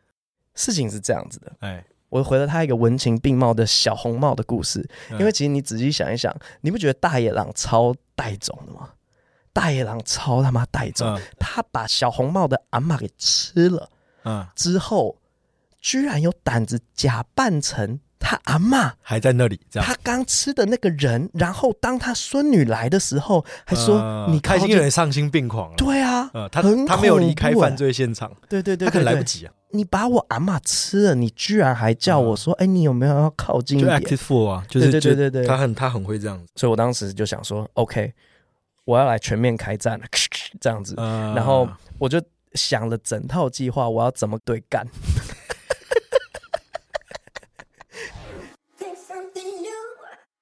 [0.59, 8.91] 事情是这样子的，哎，我回了他一个文情并茂的小红帽的故事，因为其实你仔细想一想，你不觉得大野狼超带种的吗？
[9.53, 13.89] 大野狼超他妈带种，他把小红帽的阿嬷给吃了，
[14.25, 15.17] 嗯，之后，
[15.81, 18.93] 居然有胆子假扮成他阿嬷。
[19.01, 19.87] 还在那里，这样。
[19.87, 25.77] 他刚吃的那个人，然后当他孙女来的时候，还说、呃、你他已经有点丧心病狂了。
[25.77, 29.53] 对啊，呃、他很他没有离开犯罪现场，对对对，对，他可能来不及啊。
[29.71, 34.01] 你把我阿妈吃了，你居然还叫我说，哎、嗯，你有没有要靠近一点？
[34.01, 38.13] 就 active four 啊，就是对对对对，他很他很会这样子，所以我当时就想说，OK，
[38.85, 40.05] 我要来全面开战了，
[40.61, 42.21] 这样子，呃、然后我就。
[42.55, 44.85] 想了整套计划，我要怎么对干？